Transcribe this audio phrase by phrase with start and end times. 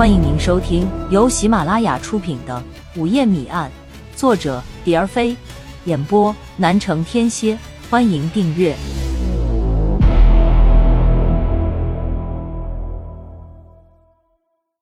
[0.00, 2.64] 欢迎您收听由喜马拉雅出品的
[2.98, 3.70] 《午夜谜案》，
[4.18, 5.36] 作者蝶儿飞，
[5.84, 7.54] 演播南城天蝎。
[7.90, 8.74] 欢迎订阅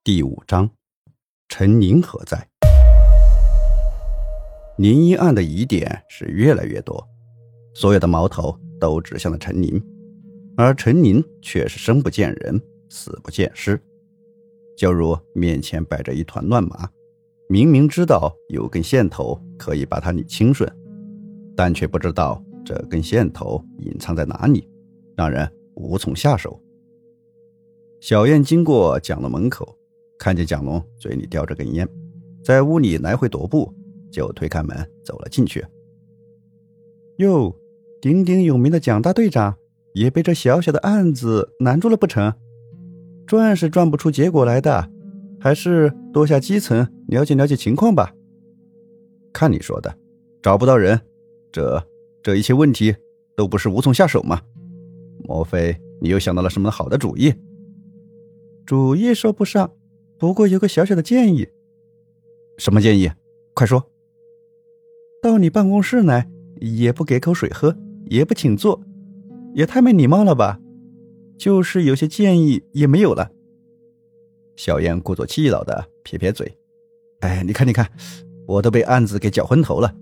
[0.04, 0.70] 第五章：
[1.48, 2.46] 陈宁何在？
[4.76, 7.04] 宁一案的疑点是越来越多，
[7.74, 9.84] 所有的矛头都指向了陈宁，
[10.56, 13.82] 而陈宁却是生不见人，死不见尸。
[14.78, 16.88] 就如面前摆着一团乱麻，
[17.48, 20.72] 明明知道有根线头可以把它理清顺，
[21.56, 24.68] 但却不知道这根线头隐藏在哪里，
[25.16, 26.62] 让人无从下手。
[28.00, 29.76] 小燕经过蒋龙门口，
[30.16, 31.88] 看见蒋龙嘴里叼着根烟，
[32.44, 33.74] 在屋里来回踱步，
[34.12, 35.66] 就推开门走了进去。
[37.16, 37.52] 哟，
[38.00, 39.56] 鼎鼎有名的蒋大队长
[39.92, 42.32] 也被这小小的案子难住了不成？
[43.28, 44.90] 转是转不出结果来的，
[45.38, 48.10] 还是多下基层了解了解情况吧。
[49.34, 49.94] 看你说的，
[50.40, 50.98] 找不到人，
[51.52, 51.86] 这
[52.22, 52.96] 这一切问题
[53.36, 54.40] 都不是无从下手吗？
[55.24, 57.34] 莫非你又想到了什么好的主意？
[58.64, 59.70] 主意说不上，
[60.18, 61.46] 不过有个小小的建议。
[62.56, 63.10] 什么建议？
[63.52, 63.90] 快说。
[65.20, 66.30] 到你办公室来，
[66.62, 67.76] 也不给口水喝，
[68.06, 68.80] 也不请坐，
[69.52, 70.58] 也太没礼貌了吧。
[71.38, 73.30] 就是有些建议也没有了。
[74.56, 76.52] 小燕故作气恼的撇撇嘴
[77.20, 77.88] ：“哎，你看，你看，
[78.46, 79.94] 我都被案子给搅昏头了。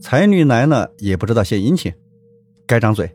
[0.00, 1.92] 才女来了也不知道献殷勤，
[2.66, 3.10] 该张嘴。”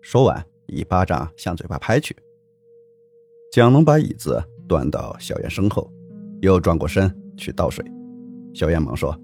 [0.00, 2.14] 说完，一巴掌向嘴巴拍去。
[3.50, 5.92] 蒋龙把椅子端到小燕身后，
[6.42, 7.84] 又转过身去倒水。
[8.54, 9.18] 小燕忙说：“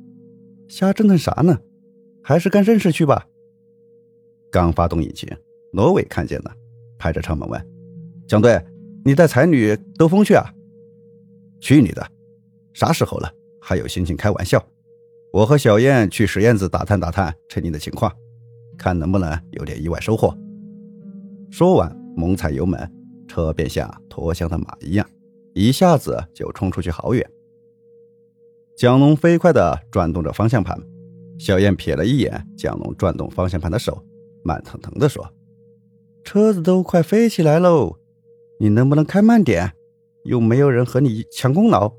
[0.69, 1.59] 瞎折腾啥呢？
[2.21, 3.27] 还是干正事去吧。”
[4.51, 5.29] 刚发动引擎，
[5.73, 6.53] 罗伟看见了。
[7.03, 7.61] 拍着车门问
[8.29, 8.65] ：“蒋队，
[9.05, 10.49] 你带才女兜风去啊？
[11.61, 12.07] 去你的！
[12.75, 13.29] 啥时候了，
[13.61, 14.65] 还有心情开玩笑？
[15.33, 18.13] 我和小燕去石燕子打探打探陈宁的情况，
[18.79, 20.33] 看能不能有点意外收获。”
[21.51, 22.89] 说完，猛踩油门，
[23.27, 25.05] 车便像脱缰的马一样，
[25.55, 27.29] 一下子就冲出去好远。
[28.77, 30.81] 蒋龙飞快地转动着方向盘，
[31.37, 34.01] 小燕瞥了一眼蒋龙转动方向盘的手，
[34.45, 35.29] 慢腾腾地说。
[36.25, 37.97] 车子都快飞起来喽，
[38.59, 39.73] 你能不能开慢点？
[40.25, 41.93] 又没有人和你抢功劳。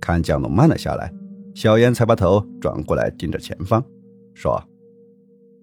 [0.00, 1.12] 看蒋龙慢了下来，
[1.54, 3.84] 小燕才把头转过来盯着前方，
[4.34, 4.60] 说：“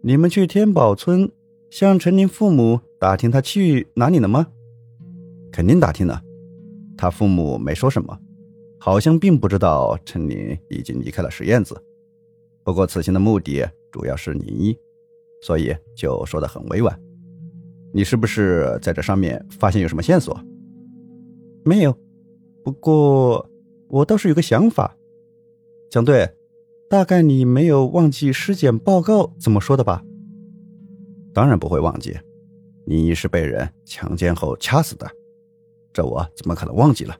[0.01, 1.29] 你们去天宝村
[1.69, 4.47] 向陈林父母打听他去哪里了吗
[5.51, 6.21] ？”“肯定打听了，
[6.95, 8.17] 他父母没说什么，
[8.79, 11.75] 好像并不知道陈林已经离开了实验子。
[12.63, 14.77] 不过此行的目的主要是林一，
[15.41, 16.97] 所以就说的很委婉。”
[17.97, 20.39] 你是不是在这上面发现有什么线索？
[21.65, 21.97] 没有，
[22.63, 23.49] 不过
[23.87, 24.95] 我倒是有个想法。
[25.89, 26.29] 蒋队，
[26.91, 30.03] 大概你没有忘记尸检报告怎么说的吧？
[31.33, 32.15] 当然不会忘记，
[32.85, 35.09] 你是被人强奸后掐死的，
[35.91, 37.17] 这我怎么可能忘记了？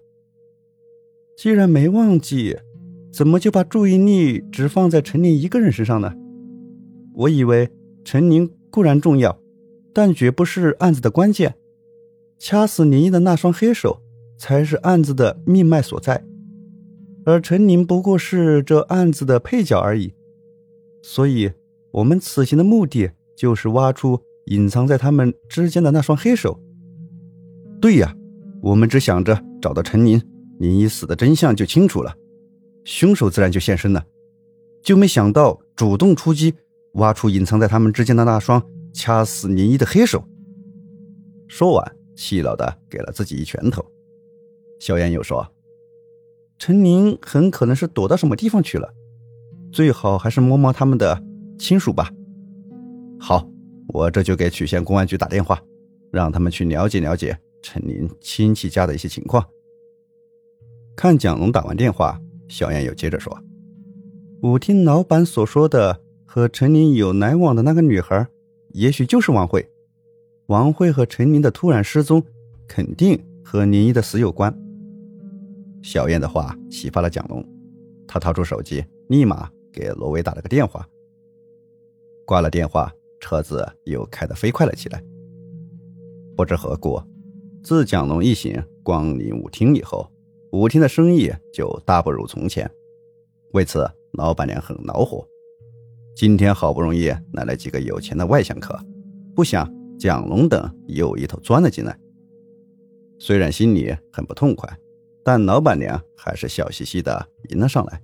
[1.36, 2.56] 既然没忘记，
[3.12, 6.14] 怎么就把注意力只放在陈宁一个人身上呢？
[7.16, 7.68] 我以为
[8.06, 9.36] 陈宁固然重要。
[9.98, 11.56] 但绝不是案子的关键，
[12.38, 14.00] 掐死林一的那双黑手
[14.38, 16.24] 才是案子的命脉所在，
[17.26, 20.14] 而陈宁不过是这案子的配角而已。
[21.02, 21.52] 所以，
[21.90, 26.60] 我们此行的目的就是挖出隐藏在他们之间的那双黑手。
[27.82, 28.16] 对呀，
[28.62, 30.22] 我们只想着找到陈宁，
[30.60, 32.14] 林一死的真相就清楚了，
[32.84, 34.06] 凶手自然就现身了，
[34.84, 36.54] 就没想到主动出击，
[36.94, 38.62] 挖出隐藏在他们之间的那双。
[38.98, 40.24] 掐死林一的黑手。
[41.48, 43.86] 说完，气恼的给了自己一拳头。
[44.80, 45.48] 小燕又说
[46.58, 48.92] ：“陈宁很可能是躲到什么地方去了，
[49.72, 51.24] 最好还是摸摸他们的
[51.60, 52.12] 亲属吧。”
[53.22, 53.48] 好，
[53.90, 55.62] 我这就给曲县公安局打电话，
[56.12, 59.46] 让他们去了解了解陈宁亲戚家的一些情况。
[60.96, 63.40] 看蒋龙打完电话，小燕又接着说
[64.42, 68.28] ：“我听老板所说的，和陈宁有来往的那个女孩。”
[68.78, 69.68] 也许就是王慧，
[70.50, 72.24] 王慧和陈宁的突然失踪，
[72.68, 74.56] 肯定和林一的死有关。
[75.82, 77.44] 小燕的话启发了蒋龙，
[78.08, 80.88] 他掏出手机，立马给罗伟打了个电话。
[82.24, 85.04] 挂了电话，车子又开得飞快了起来。
[86.36, 87.02] 不知何故，
[87.64, 90.08] 自蒋龙一行光临舞厅以后，
[90.52, 92.70] 舞厅的生意就大不如从前。
[93.54, 95.28] 为此，老板娘很恼火。
[96.18, 98.76] 今天好不容易来了几个有钱的外乡客，
[99.36, 101.96] 不想蒋龙等又一头钻了进来。
[103.20, 104.68] 虽然心里很不痛快，
[105.24, 108.02] 但老板娘还是笑嘻嘻的迎了上来。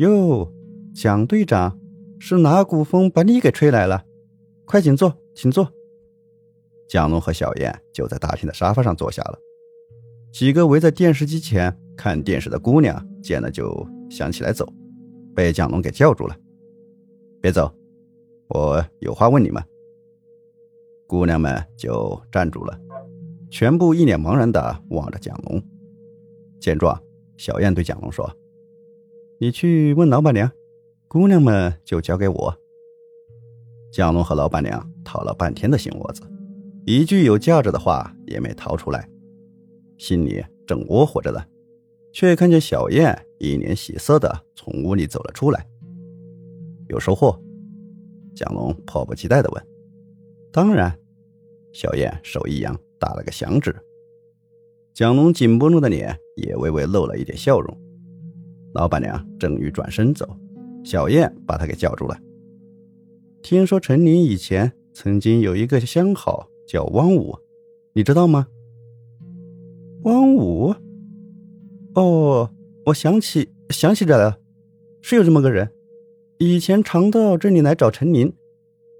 [0.00, 0.52] 哟，
[0.94, 1.78] 蒋队长，
[2.18, 4.04] 是哪股风把你给吹来了？
[4.66, 5.66] 快请坐，请坐。
[6.90, 9.38] 蒋龙和小燕就在大厅的沙发上坐下了。
[10.30, 14.70] 几个围在电视机前看电视的姑娘见了就想起来走，
[15.34, 16.36] 被蒋龙给叫住了。
[17.48, 17.72] 别走，
[18.48, 19.64] 我有话问你们。
[21.06, 22.78] 姑娘们就站住了，
[23.50, 25.58] 全部一脸茫然的望着蒋龙。
[26.60, 27.02] 见状，
[27.38, 28.30] 小燕对蒋龙说
[29.40, 30.52] ：“你去问老板娘，
[31.08, 32.54] 姑娘们就交给我。”
[33.90, 36.20] 蒋龙和老板娘讨了半天的心窝子，
[36.84, 39.08] 一句有价值的话也没掏出来，
[39.96, 41.42] 心里正窝火着呢，
[42.12, 45.66] 却看见小燕一脸喜色的从屋里走了出来。
[46.88, 47.38] 有收获？
[48.34, 49.66] 蒋龙迫不及待的问。
[50.52, 50.96] 当然，
[51.72, 53.74] 小燕手一扬，打了个响指。
[54.94, 57.76] 蒋龙紧绷住的脸也微微露了一点笑容。
[58.74, 60.28] 老板娘正欲转身走，
[60.84, 62.18] 小燕把他给叫住了。
[63.42, 67.36] 听说陈林以前曾经有一个相好叫汪武，
[67.92, 68.48] 你知道吗？
[70.02, 70.74] 汪武？
[71.94, 72.50] 哦，
[72.86, 74.38] 我想起想起来了，
[75.00, 75.70] 是有这么个人，
[76.38, 78.32] 以前常到这里来找陈林。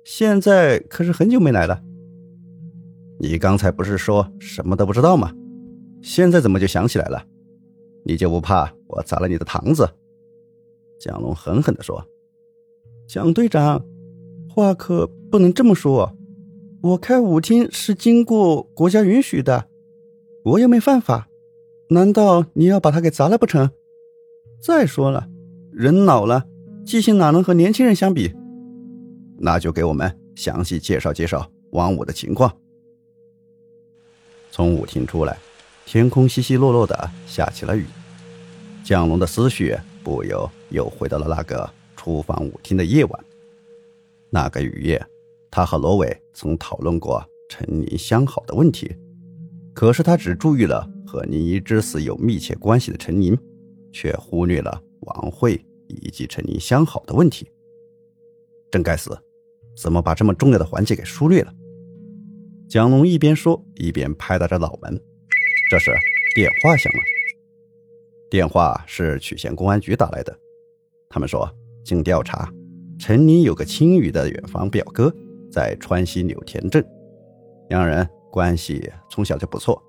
[0.04, 1.80] 现在可是很久没来了。
[3.20, 5.32] 你刚才不是说什么都不知道吗？
[6.02, 7.24] 现在怎么就想起来了？
[8.04, 9.88] 你就不怕我砸了你的堂子？
[10.98, 12.04] 蒋龙狠狠地说
[13.06, 13.84] ：“蒋队长，
[14.48, 16.12] 话可不能这么说。
[16.80, 19.66] 我开舞厅是经过国家允许的，
[20.44, 21.28] 我又没犯法，
[21.90, 23.70] 难道你要把它给砸了不成？
[24.60, 25.28] 再说了，
[25.72, 26.46] 人老了，
[26.88, 28.32] 记性哪能和年轻人相比？”
[29.36, 32.50] 那就给我们详细介绍介绍王五的情况。
[34.50, 35.36] 从舞厅出来，
[35.84, 37.84] 天空稀稀落落的下起了雨。
[38.82, 43.24] 蒋龙的思绪不由又回到了那个出访舞厅的夜晚。
[44.30, 45.06] 那个雨夜，
[45.50, 48.96] 他和罗伟曾讨论过陈宁相好的问题，
[49.74, 53.36] 可是他只注意了和宁一之死有密切关系的陈宁，
[53.92, 57.50] 却忽略了王慧以及陈林相好的问题。
[58.70, 59.18] 真该死！
[59.80, 61.54] 怎么把这么重要的环节给疏略了？
[62.68, 65.00] 蒋龙一边说一边拍打着脑门。
[65.70, 65.90] 这时
[66.34, 66.98] 电话响了，
[68.28, 70.38] 电话是曲县公安局打来的。
[71.08, 71.48] 他们说，
[71.84, 72.52] 经调查，
[72.98, 75.14] 陈林有个青雨的远房表哥
[75.50, 76.84] 在川西柳田镇，
[77.68, 79.82] 两人关系从小就不错，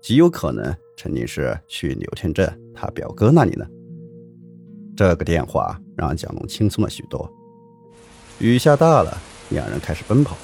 [0.00, 3.66] 极有可能陈林是去柳田镇他表哥那里呢。
[4.96, 7.30] 这个电话让蒋龙轻松了许多。
[8.38, 9.16] 雨下大了，
[9.50, 10.36] 两人开始奔跑。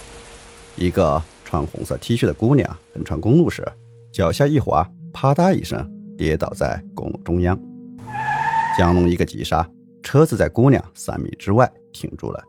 [0.76, 3.66] 一个穿红色 T 恤的姑娘横穿公路时，
[4.12, 7.58] 脚下一滑，啪嗒一声跌倒在公路中央。
[8.76, 9.68] 蒋龙一个急刹，
[10.02, 12.42] 车子在姑娘三米之外停住了。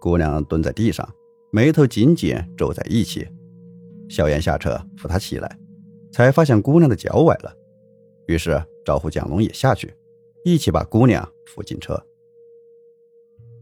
[0.00, 1.06] 姑娘蹲在地上，
[1.50, 3.26] 眉头紧紧皱在一起。
[4.08, 5.58] 小燕下车扶她起来，
[6.12, 7.52] 才发现姑娘的脚崴了，
[8.26, 9.92] 于是招呼蒋龙也下去，
[10.44, 12.00] 一起把姑娘扶进车。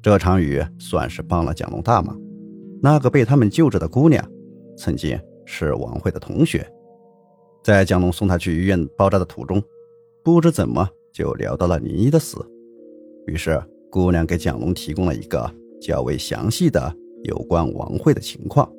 [0.03, 2.19] 这场雨算是帮了蒋龙大忙。
[2.81, 4.25] 那个被他们救治的姑娘，
[4.77, 6.65] 曾经是王慧的同学，
[7.65, 9.61] 在蒋龙送她去医院包扎的途中，
[10.23, 12.39] 不知怎么就聊到了林一的死。
[13.27, 13.61] 于是，
[13.91, 18.73] 姑娘给蒋龙提供了一个较为详细的有关王慧的情况。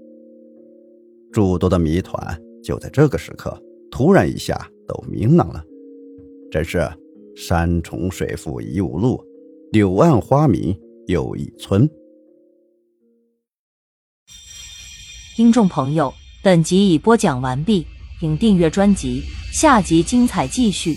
[1.31, 5.63] 诸多的谜团就在这个时刻突然一下都明朗了。
[6.49, 6.89] 真是
[7.39, 9.23] 山重水复疑无路，
[9.71, 10.77] 柳暗花明。
[11.07, 11.89] 又一村。
[15.35, 17.87] 听众朋友，本集已播讲完毕，
[18.19, 20.95] 请订阅专辑，下集精彩继续。